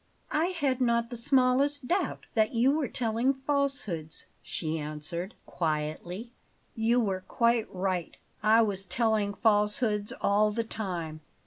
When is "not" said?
0.81-1.11